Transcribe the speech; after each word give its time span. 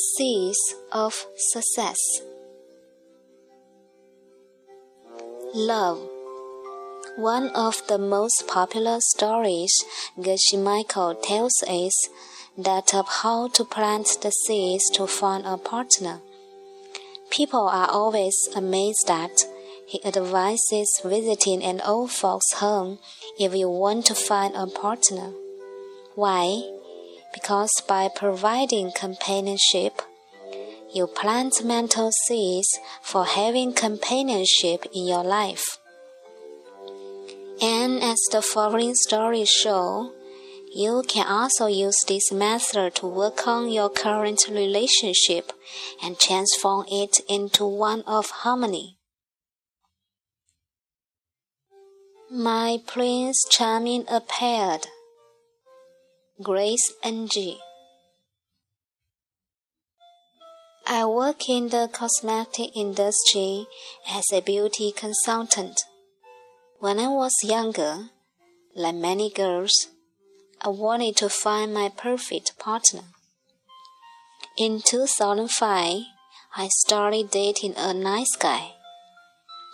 Seeds 0.00 0.76
of 0.92 1.26
Success 1.36 1.98
Love 5.54 6.00
One 7.16 7.48
of 7.50 7.82
the 7.86 7.98
most 7.98 8.46
popular 8.48 8.96
stories 9.00 9.84
Geshe 10.18 10.56
Michael 10.56 11.16
tells 11.16 11.52
is 11.68 11.94
that 12.56 12.94
of 12.94 13.08
how 13.08 13.48
to 13.48 13.62
plant 13.62 14.16
the 14.22 14.30
seeds 14.30 14.88
to 14.94 15.06
find 15.06 15.44
a 15.44 15.58
partner. 15.58 16.20
People 17.30 17.68
are 17.68 17.90
always 17.90 18.48
amazed 18.56 19.06
that 19.06 19.44
he 19.86 20.02
advises 20.02 20.98
visiting 21.04 21.62
an 21.62 21.82
old 21.82 22.10
folks' 22.10 22.54
home 22.54 23.00
if 23.38 23.54
you 23.54 23.68
want 23.68 24.06
to 24.06 24.14
find 24.14 24.56
a 24.56 24.66
partner. 24.66 25.32
Why? 26.14 26.79
Because 27.32 27.70
by 27.86 28.08
providing 28.08 28.92
companionship, 28.92 30.02
you 30.92 31.06
plant 31.06 31.64
mental 31.64 32.10
seeds 32.26 32.78
for 33.02 33.24
having 33.24 33.72
companionship 33.72 34.86
in 34.92 35.06
your 35.06 35.22
life. 35.22 35.78
And 37.62 38.02
as 38.02 38.18
the 38.32 38.42
following 38.42 38.94
stories 38.94 39.50
show, 39.50 40.12
you 40.72 41.02
can 41.06 41.26
also 41.26 41.66
use 41.66 41.96
this 42.06 42.32
method 42.32 42.94
to 42.96 43.06
work 43.06 43.46
on 43.46 43.70
your 43.70 43.90
current 43.90 44.46
relationship 44.48 45.52
and 46.02 46.18
transform 46.18 46.86
it 46.90 47.20
into 47.28 47.66
one 47.66 48.02
of 48.02 48.30
harmony. 48.30 48.96
My 52.30 52.78
Prince 52.86 53.44
Charming 53.50 54.04
appeared. 54.08 54.86
Grace 56.42 56.94
Ng. 57.04 57.58
I 60.86 61.04
work 61.04 61.50
in 61.50 61.68
the 61.68 61.90
cosmetic 61.92 62.74
industry 62.74 63.66
as 64.08 64.24
a 64.32 64.40
beauty 64.40 64.90
consultant. 64.90 65.78
When 66.78 66.98
I 66.98 67.08
was 67.08 67.34
younger, 67.42 68.08
like 68.74 68.94
many 68.94 69.28
girls, 69.28 69.88
I 70.62 70.70
wanted 70.70 71.16
to 71.16 71.28
find 71.28 71.74
my 71.74 71.90
perfect 71.94 72.58
partner. 72.58 73.02
In 74.56 74.80
2005, 74.80 76.04
I 76.56 76.68
started 76.86 77.30
dating 77.30 77.74
a 77.76 77.92
nice 77.92 78.34
guy, 78.38 78.76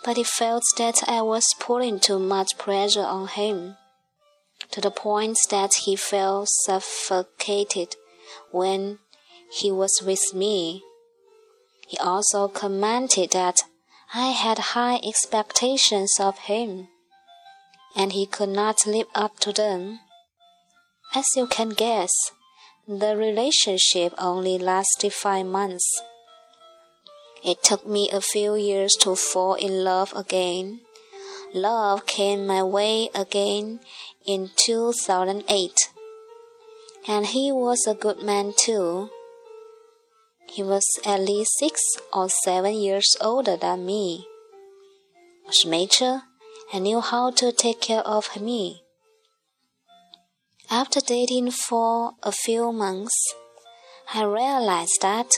but 0.03 0.17
he 0.17 0.25
felt 0.25 0.63
that 0.77 1.01
I 1.07 1.21
was 1.21 1.45
putting 1.61 2.01
too 2.01 2.19
much 2.19 2.57
pressure 2.57 3.05
on 3.05 3.27
him 3.29 3.77
to 4.71 4.81
the 4.81 4.91
point 4.91 5.37
that 5.49 5.73
he 5.85 5.95
felt 5.95 6.49
suffocated 6.65 7.95
when 8.51 8.99
he 9.51 9.71
was 9.71 10.01
with 10.03 10.33
me. 10.33 10.83
He 11.87 11.97
also 11.97 12.47
commented 12.47 13.31
that 13.31 13.63
I 14.13 14.27
had 14.27 14.73
high 14.75 14.99
expectations 15.03 16.13
of 16.19 16.37
him, 16.39 16.87
and 17.95 18.13
he 18.13 18.25
could 18.25 18.49
not 18.49 18.85
live 18.85 19.07
up 19.15 19.39
to 19.39 19.51
them. 19.51 19.99
As 21.15 21.25
you 21.35 21.47
can 21.47 21.69
guess, 21.69 22.11
the 22.87 23.15
relationship 23.17 24.13
only 24.17 24.57
lasted 24.57 25.13
five 25.13 25.45
months. 25.45 26.01
It 27.43 27.63
took 27.63 27.85
me 27.85 28.09
a 28.11 28.21
few 28.21 28.55
years 28.55 28.95
to 29.01 29.15
fall 29.15 29.53
in 29.53 29.83
love 29.83 30.13
again. 30.15 30.81
Love 31.53 32.05
came 32.05 32.45
my 32.45 32.61
way 32.61 33.09
again 33.15 33.79
in 34.25 34.51
2008. 34.55 35.93
And 37.07 37.25
he 37.27 37.51
was 37.51 37.87
a 37.87 37.93
good 37.93 38.21
man 38.21 38.53
too. 38.57 39.09
He 40.49 40.61
was 40.61 40.85
at 41.05 41.21
least 41.21 41.57
six 41.57 41.81
or 42.13 42.27
seven 42.29 42.73
years 42.73 43.15
older 43.21 43.55
than 43.55 43.85
me. 43.85 44.27
Was 45.45 45.65
mature 45.65 46.23
and 46.73 46.83
knew 46.83 46.99
how 46.99 47.31
to 47.31 47.51
take 47.51 47.79
care 47.79 48.01
of 48.01 48.41
me. 48.41 48.83
After 50.69 50.99
dating 50.99 51.51
for 51.51 52.15
a 52.23 52.33
few 52.33 52.73
months, 52.73 53.15
I 54.13 54.23
realized 54.23 54.99
that 55.01 55.31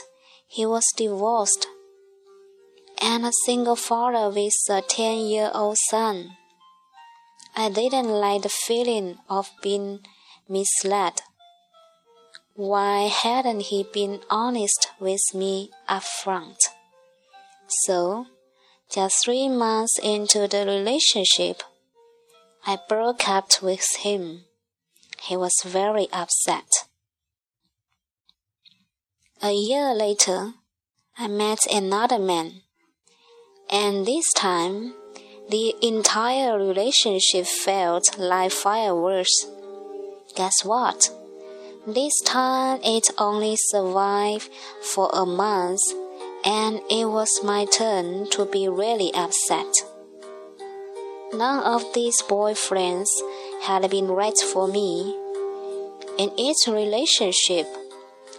he 0.48 0.66
was 0.66 0.84
divorced 0.96 1.68
and 3.00 3.24
a 3.24 3.32
single 3.44 3.76
father 3.76 4.28
with 4.28 4.52
a 4.68 4.82
10 4.82 5.18
year 5.26 5.50
old 5.54 5.76
son. 5.88 6.36
I 7.56 7.68
didn't 7.68 8.08
like 8.08 8.42
the 8.42 8.48
feeling 8.48 9.18
of 9.28 9.50
being 9.62 10.00
misled. 10.48 11.22
Why 12.54 13.08
hadn't 13.08 13.62
he 13.62 13.86
been 13.92 14.20
honest 14.28 14.88
with 15.00 15.22
me 15.34 15.70
up 15.88 16.02
front? 16.02 16.58
So, 17.84 18.26
just 18.90 19.24
three 19.24 19.48
months 19.48 19.98
into 20.02 20.46
the 20.48 20.66
relationship, 20.66 21.62
I 22.66 22.78
broke 22.88 23.28
up 23.28 23.62
with 23.62 23.86
him. 24.00 24.44
He 25.22 25.36
was 25.36 25.54
very 25.64 26.08
upset. 26.12 26.86
A 29.42 29.52
year 29.52 29.94
later, 29.94 30.54
I 31.16 31.28
met 31.28 31.66
another 31.72 32.18
man, 32.18 32.62
and 33.70 34.06
this 34.06 34.32
time 34.32 34.94
the 35.48 35.74
entire 35.82 36.58
relationship 36.58 37.46
felt 37.46 38.18
like 38.18 38.52
fireworks. 38.52 39.46
Guess 40.36 40.64
what? 40.64 41.10
This 41.86 42.20
time 42.24 42.80
it 42.84 43.10
only 43.18 43.56
survived 43.56 44.48
for 44.82 45.10
a 45.12 45.26
month, 45.26 45.80
and 46.44 46.80
it 46.90 47.06
was 47.06 47.42
my 47.42 47.64
turn 47.64 48.28
to 48.30 48.44
be 48.44 48.68
really 48.68 49.12
upset. 49.14 49.74
None 51.32 51.62
of 51.64 51.84
these 51.94 52.22
boyfriends 52.22 53.08
had 53.62 53.88
been 53.90 54.08
right 54.08 54.38
for 54.38 54.68
me. 54.68 55.16
In 56.18 56.30
each 56.38 56.66
relationship, 56.68 57.66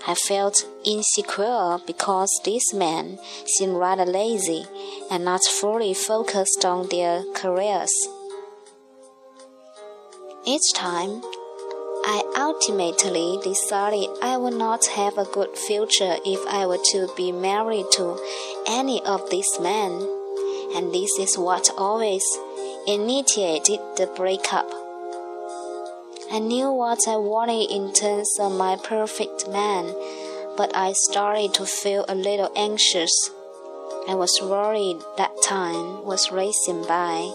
I 0.08 0.16
felt 0.16 0.66
insecure 0.84 1.78
because 1.86 2.30
these 2.44 2.74
men 2.74 3.20
seemed 3.46 3.76
rather 3.76 4.06
lazy 4.06 4.66
and 5.12 5.24
not 5.24 5.44
fully 5.44 5.94
focused 5.94 6.66
on 6.66 6.90
their 6.90 7.24
careers. 7.36 7.92
Each 10.44 10.74
time, 10.74 11.22
I 12.04 12.24
ultimately 12.36 13.38
decided 13.44 14.10
I 14.24 14.38
would 14.38 14.56
not 14.56 14.88
have 14.88 15.20
a 15.20 15.26
good 15.26 15.56
future 15.56 16.18
if 16.26 16.40
I 16.48 16.66
were 16.66 16.82
to 16.92 17.08
be 17.16 17.32
married 17.32 17.86
to 17.94 18.18
any 18.66 19.04
of 19.04 19.30
these 19.30 19.60
men, 19.60 19.92
and 20.76 20.92
this 20.92 21.12
is 21.20 21.38
what 21.38 21.70
always 21.78 22.24
initiated 22.88 23.80
the 23.98 24.12
breakup. 24.16 24.81
I 26.34 26.40
knew 26.40 26.72
what 26.72 27.10
I 27.10 27.18
wanted 27.18 27.70
in 27.70 27.92
terms 27.92 28.40
of 28.40 28.54
my 28.54 28.78
perfect 28.78 29.50
man, 29.50 29.94
but 30.56 30.72
I 30.74 30.94
started 30.94 31.54
to 31.56 31.66
feel 31.66 32.06
a 32.08 32.16
little 32.16 32.50
anxious. 32.56 33.12
I 34.08 34.16
was 34.16 34.40
worried 34.42 35.02
that 35.18 35.44
time 35.44 36.06
was 36.06 36.32
racing 36.32 36.86
by, 36.88 37.30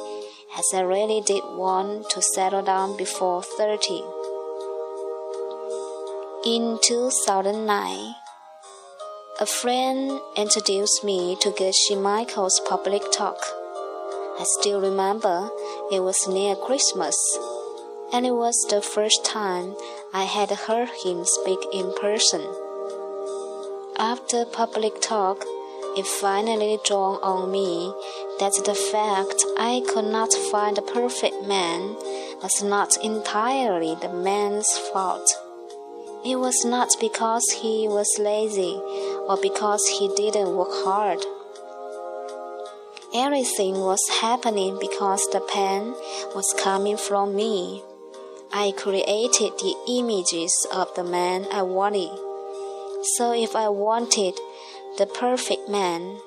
as 0.56 0.64
I 0.72 0.80
really 0.80 1.20
did 1.20 1.44
want 1.44 2.08
to 2.08 2.22
settle 2.22 2.62
down 2.62 2.96
before 2.96 3.42
30. 3.42 4.02
In 6.46 6.78
2009, 6.82 8.14
a 9.38 9.44
friend 9.44 10.18
introduced 10.38 11.04
me 11.04 11.36
to 11.42 11.50
Geshe 11.50 12.00
Michael's 12.00 12.60
public 12.60 13.02
talk. 13.12 13.44
I 14.40 14.44
still 14.58 14.80
remember 14.80 15.50
it 15.92 16.00
was 16.00 16.26
near 16.26 16.56
Christmas 16.56 17.14
and 18.12 18.26
it 18.26 18.34
was 18.34 18.66
the 18.70 18.80
first 18.80 19.24
time 19.24 19.74
I 20.12 20.24
had 20.24 20.50
heard 20.50 20.88
him 21.04 21.24
speak 21.24 21.58
in 21.72 21.92
person. 21.94 22.42
After 23.98 24.44
public 24.44 25.00
talk, 25.00 25.44
it 25.96 26.06
finally 26.06 26.78
dawned 26.84 27.22
on 27.22 27.50
me 27.50 27.92
that 28.38 28.52
the 28.64 28.74
fact 28.74 29.42
I 29.58 29.82
could 29.88 30.04
not 30.04 30.32
find 30.52 30.76
a 30.76 30.82
perfect 30.82 31.46
man 31.46 31.96
was 32.42 32.62
not 32.62 33.02
entirely 33.02 33.94
the 33.94 34.12
man's 34.12 34.70
fault. 34.92 35.34
It 36.24 36.36
was 36.36 36.64
not 36.64 36.96
because 37.00 37.44
he 37.62 37.88
was 37.88 38.18
lazy 38.18 38.78
or 39.28 39.38
because 39.40 39.86
he 39.88 40.08
didn't 40.14 40.54
work 40.54 40.72
hard. 40.84 41.24
Everything 43.14 43.80
was 43.80 44.06
happening 44.20 44.76
because 44.78 45.26
the 45.32 45.40
pain 45.40 45.94
was 46.34 46.54
coming 46.62 46.98
from 46.98 47.34
me. 47.34 47.82
I 48.52 48.72
created 48.76 49.52
the 49.58 49.74
images 49.88 50.54
of 50.72 50.94
the 50.94 51.04
man 51.04 51.46
I 51.52 51.62
wanted. 51.62 52.10
So 53.16 53.32
if 53.32 53.54
I 53.54 53.68
wanted 53.68 54.34
the 54.98 55.06
perfect 55.06 55.68
man, 55.68 56.18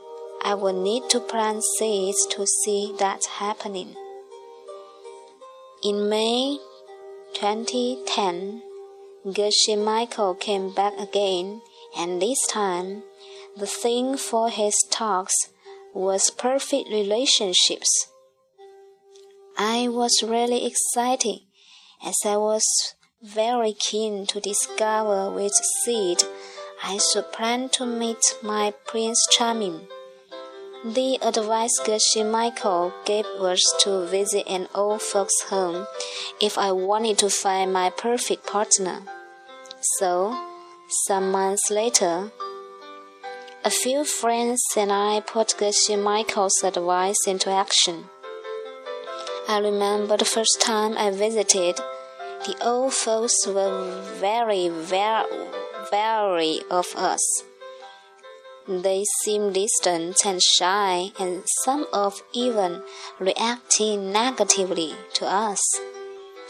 I 0.42 0.54
would 0.54 0.75
need 0.75 1.10
to 1.10 1.19
plant 1.19 1.63
seeds 1.77 2.25
to 2.31 2.45
see 2.45 2.94
that 3.00 3.25
happening. 3.25 3.95
In 5.83 6.10
May 6.10 6.60
2010, 7.33 8.62
Geshe 9.27 9.77
Michael 9.77 10.36
came 10.36 10.74
back 10.74 10.98
again 11.00 11.62
and 11.98 12.21
this 12.21 12.39
time 12.48 13.04
the 13.57 13.66
theme 13.66 14.18
for 14.18 14.50
his 14.50 14.75
talks 14.92 15.36
was 15.94 16.30
perfect 16.30 16.89
relationships. 16.89 18.07
I 19.57 19.88
was 19.89 20.24
really 20.24 20.66
excited 20.66 21.39
as 22.06 22.16
I 22.25 22.38
was 22.38 22.96
very 23.22 23.74
keen 23.74 24.25
to 24.28 24.40
discover 24.40 25.30
which 25.30 25.54
seed 25.84 26.24
I 26.84 26.98
should 26.98 27.31
plan 27.34 27.69
to 27.69 27.86
meet 27.86 28.38
my 28.42 28.74
Prince 28.88 29.28
Charming. 29.30 29.88
The 30.86 31.19
advice 31.22 31.78
Geshe 31.84 32.25
Michael 32.25 32.94
gave 33.04 33.25
was 33.38 33.62
to 33.81 34.06
visit 34.06 34.48
an 34.48 34.69
old 34.74 35.01
folks' 35.01 35.42
home 35.50 35.88
if 36.40 36.57
I 36.57 36.72
wanted 36.72 37.18
to 37.18 37.30
find 37.30 37.74
my 37.74 37.90
perfect 37.90 38.48
partner. 38.48 39.02
So, 39.98 40.40
some 41.06 41.31
months 41.31 41.69
later, 41.69 42.31
a 43.66 43.69
few 43.69 44.06
friends 44.06 44.63
and 44.78 44.90
I 44.90 45.19
put 45.19 45.56
Geshe 45.57 46.02
Michael's 46.02 46.63
advice 46.63 47.28
into 47.28 47.50
action. 47.50 48.06
I 49.50 49.60
remember 49.60 50.16
the 50.16 50.24
first 50.24 50.62
time 50.62 50.98
I 50.98 51.12
visited, 51.12 51.81
the 52.46 52.56
old 52.62 52.94
folks 52.94 53.46
were 53.46 54.02
very, 54.20 54.70
very, 54.70 55.26
very 55.92 56.62
of 56.72 56.88
us. 56.96 57.44
They 58.68 59.04
seemed 59.24 59.56
distant 59.56 60.26
and 60.26 60.42
shy, 60.42 61.12
and 61.20 61.44
some 61.64 61.88
of 61.92 62.22
even 62.34 62.84
reacting 63.20 64.12
negatively 64.12 64.94
to 65.16 65.26
us, 65.26 65.60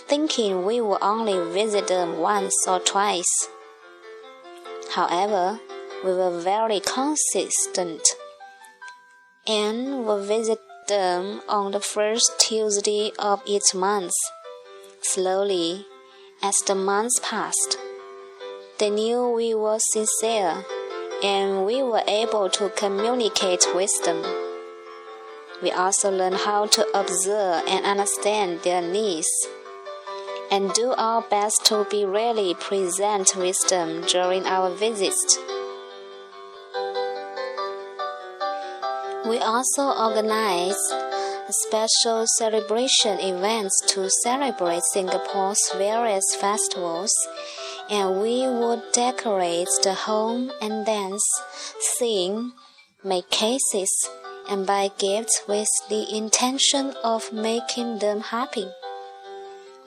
thinking 0.07 0.65
we 0.65 0.81
would 0.81 1.01
only 1.01 1.39
visit 1.53 1.87
them 1.87 2.19
once 2.19 2.55
or 2.67 2.79
twice. 2.79 3.47
However, 4.93 5.59
we 6.03 6.11
were 6.11 6.39
very 6.39 6.81
consistent 6.81 8.07
and 9.47 10.05
would 10.05 10.25
visit 10.25 10.59
them 10.87 11.41
on 11.47 11.71
the 11.71 11.79
first 11.79 12.37
Tuesday 12.39 13.11
of 13.17 13.41
each 13.45 13.73
month. 13.73 14.13
Slowly, 15.01 15.85
as 16.43 16.57
the 16.67 16.75
months 16.75 17.21
passed, 17.23 17.77
they 18.79 18.89
knew 18.89 19.29
we 19.29 19.53
were 19.53 19.79
sincere 19.91 20.65
and 21.23 21.65
we 21.65 21.81
were 21.81 22.03
able 22.05 22.49
to 22.49 22.69
communicate 22.69 23.65
wisdom. 23.73 24.21
We 25.63 25.71
also 25.71 26.11
learned 26.11 26.37
how 26.37 26.65
to 26.67 26.85
observe 26.93 27.63
and 27.67 27.85
understand 27.85 28.61
their 28.63 28.81
needs 28.81 29.29
and 30.51 30.73
do 30.73 30.93
our 30.97 31.21
best 31.21 31.65
to 31.67 31.85
be 31.89 32.03
really 32.03 32.53
present 32.55 33.35
wisdom 33.37 34.01
during 34.05 34.45
our 34.45 34.69
visits. 34.69 35.39
We 39.25 39.37
also 39.37 39.91
organize 39.91 40.77
special 41.49 42.25
celebration 42.37 43.19
events 43.19 43.81
to 43.87 44.09
celebrate 44.23 44.83
Singapore's 44.93 45.71
various 45.75 46.35
festivals 46.35 47.11
and 47.89 48.21
we 48.21 48.47
would 48.47 48.83
decorate 48.93 49.67
the 49.83 49.93
home 49.93 50.51
and 50.61 50.85
dance, 50.85 51.23
sing, 51.97 52.51
make 53.03 53.29
cases, 53.31 53.89
and 54.47 54.65
buy 54.67 54.91
gifts 54.97 55.41
with 55.47 55.67
the 55.89 56.15
intention 56.15 56.93
of 57.03 57.33
making 57.33 57.99
them 57.99 58.21
happy. 58.21 58.67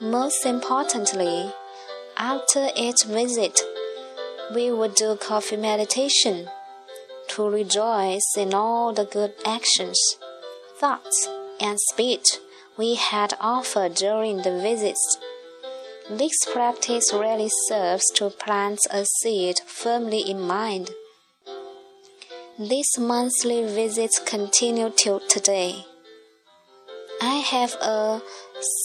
Most 0.01 0.45
importantly, 0.45 1.51
after 2.17 2.69
each 2.75 3.05
visit, 3.05 3.61
we 4.53 4.71
would 4.71 4.95
do 4.95 5.15
coffee 5.15 5.57
meditation 5.57 6.49
to 7.29 7.49
rejoice 7.49 8.35
in 8.37 8.53
all 8.53 8.93
the 8.93 9.05
good 9.05 9.33
actions, 9.45 9.97
thoughts, 10.77 11.29
and 11.63 11.79
speech 11.91 12.37
we 12.77 12.93
had 12.95 13.33
offered 13.39 13.95
during 13.95 14.37
the 14.43 14.59
visits 14.61 15.17
this 16.09 16.43
practice 16.51 17.13
really 17.13 17.49
serves 17.69 18.11
to 18.15 18.29
plant 18.29 18.79
a 18.91 19.05
seed 19.05 19.61
firmly 19.65 20.19
in 20.19 20.41
mind. 20.41 20.91
These 22.59 22.99
monthly 22.99 23.63
visits 23.63 24.19
continue 24.19 24.91
till 24.93 25.21
today. 25.21 25.85
I 27.21 27.35
have 27.35 27.75
a 27.75 28.21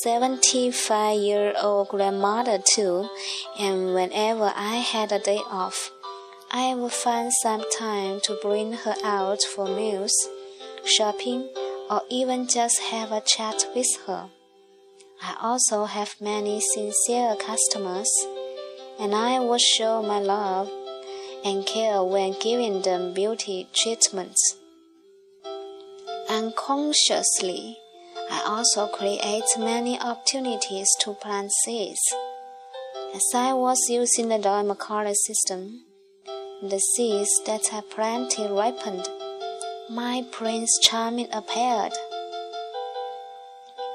75 0.04 1.18
year 1.18 1.54
old 1.60 1.88
grandmother 1.88 2.62
too, 2.64 3.08
and 3.58 3.94
whenever 3.94 4.52
I 4.54 4.76
had 4.76 5.10
a 5.10 5.18
day 5.18 5.40
off, 5.50 5.90
I 6.52 6.76
would 6.76 6.92
find 6.92 7.32
some 7.42 7.64
time 7.76 8.20
to 8.22 8.38
bring 8.40 8.74
her 8.74 8.94
out 9.02 9.42
for 9.42 9.66
meals, 9.66 10.14
shopping, 10.84 11.48
or 11.90 12.02
even 12.10 12.46
just 12.46 12.78
have 12.90 13.12
a 13.12 13.20
chat 13.20 13.66
with 13.74 13.88
her. 14.06 14.28
I 15.22 15.36
also 15.40 15.84
have 15.84 16.20
many 16.20 16.60
sincere 16.74 17.34
customers, 17.36 18.10
and 19.00 19.14
I 19.14 19.40
will 19.40 19.58
show 19.58 20.02
my 20.02 20.20
love 20.20 20.70
and 21.44 21.66
care 21.66 22.02
when 22.02 22.34
giving 22.40 22.82
them 22.82 23.14
beauty 23.14 23.68
treatments. 23.74 24.56
Unconsciously, 26.28 27.78
I 28.30 28.42
also 28.46 28.86
create 28.88 29.44
many 29.58 29.98
opportunities 29.98 30.88
to 31.00 31.14
plant 31.14 31.50
seeds. 31.64 32.00
As 33.14 33.24
I 33.34 33.54
was 33.54 33.78
using 33.88 34.28
the 34.28 34.38
Dharma 34.38 34.76
system, 35.14 35.84
the 36.62 36.78
seeds 36.78 37.30
that 37.46 37.62
I 37.72 37.80
planted 37.80 38.50
ripened. 38.50 39.08
My 39.90 40.22
Prince 40.30 40.78
Charming 40.82 41.28
appeared. 41.32 41.94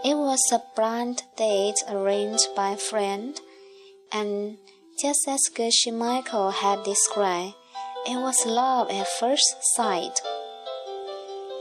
It 0.04 0.16
was 0.16 0.42
a 0.52 0.64
blind 0.76 1.22
date 1.36 1.84
arranged 1.88 2.56
by 2.56 2.72
a 2.72 2.78
friend, 2.78 3.40
and 4.12 4.58
just 5.00 5.28
as 5.28 5.52
Geshe 5.54 5.94
Michael 5.94 6.50
had 6.50 6.84
described, 6.84 7.54
it 8.08 8.18
was 8.18 8.44
love 8.44 8.90
at 8.90 9.08
first 9.08 9.56
sight. 9.76 10.20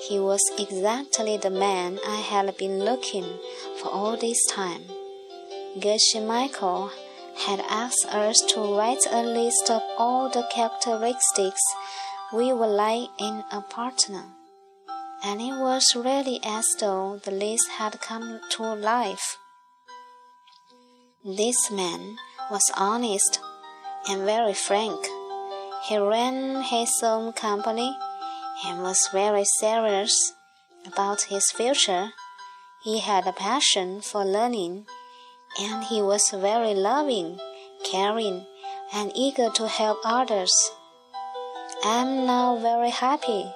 He 0.08 0.18
was 0.18 0.40
exactly 0.58 1.36
the 1.36 1.50
man 1.50 1.98
I 2.06 2.16
had 2.16 2.56
been 2.56 2.86
looking 2.86 3.26
for 3.82 3.90
all 3.90 4.16
this 4.16 4.42
time. 4.46 4.84
Geshe 5.78 6.26
Michael 6.26 6.90
had 7.36 7.60
asked 7.68 8.06
us 8.06 8.40
to 8.54 8.60
write 8.60 9.06
a 9.10 9.22
list 9.22 9.70
of 9.70 9.82
all 9.98 10.30
the 10.30 10.48
characteristics 10.50 11.60
we 12.32 12.52
were 12.52 12.66
like 12.66 13.08
in 13.18 13.44
a 13.52 13.60
partner 13.60 14.24
and 15.24 15.40
it 15.40 15.52
was 15.52 15.94
really 15.94 16.40
as 16.44 16.66
though 16.80 17.20
the 17.24 17.30
list 17.30 17.68
had 17.78 18.00
come 18.00 18.40
to 18.50 18.62
life. 18.74 19.36
This 21.24 21.70
man 21.70 22.16
was 22.50 22.72
honest 22.76 23.38
and 24.08 24.24
very 24.24 24.54
frank. 24.54 25.06
He 25.84 25.96
ran 25.96 26.62
his 26.62 27.00
own 27.02 27.32
company 27.34 27.96
and 28.66 28.82
was 28.82 29.08
very 29.12 29.44
serious 29.60 30.32
about 30.86 31.22
his 31.22 31.52
future. 31.52 32.10
He 32.82 32.98
had 32.98 33.26
a 33.26 33.32
passion 33.32 34.00
for 34.00 34.24
learning 34.24 34.86
and 35.60 35.84
he 35.84 36.02
was 36.02 36.30
very 36.30 36.74
loving, 36.74 37.38
caring, 37.84 38.46
and 38.92 39.12
eager 39.14 39.50
to 39.50 39.68
help 39.68 39.98
others. 40.04 40.52
I'm 41.84 42.26
now 42.26 42.58
very 42.58 42.90
happy 42.90 43.50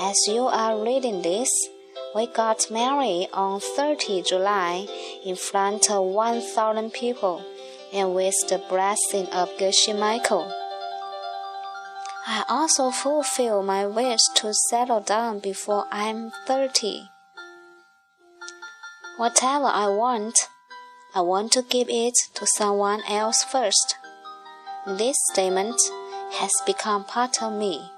as 0.00 0.26
you 0.26 0.48
are 0.48 0.82
reading 0.82 1.22
this, 1.22 1.48
we 2.16 2.26
got 2.26 2.68
married 2.68 3.28
on 3.32 3.60
30 3.60 4.22
July 4.22 4.88
in 5.24 5.36
front 5.36 5.88
of 5.88 6.04
1,000 6.06 6.92
people 6.92 7.44
and 7.92 8.12
with 8.12 8.34
the 8.48 8.58
blessing 8.68 9.26
of 9.28 9.48
Geshe 9.56 9.96
Michael. 9.96 10.52
I 12.26 12.44
also 12.48 12.90
fulfill 12.90 13.62
my 13.62 13.86
wish 13.86 14.22
to 14.36 14.52
settle 14.68 15.00
down 15.00 15.38
before 15.38 15.86
I'm 15.92 16.32
30. 16.46 17.08
Whatever 19.16 19.66
I 19.66 19.86
want, 19.86 20.48
I 21.14 21.20
want 21.20 21.52
to 21.52 21.62
give 21.62 21.88
it 21.88 22.14
to 22.34 22.46
someone 22.56 23.02
else 23.08 23.44
first. 23.44 23.94
This 24.86 25.16
statement 25.30 25.80
has 26.34 26.52
become 26.66 27.04
part 27.04 27.42
of 27.42 27.52
me. 27.52 27.90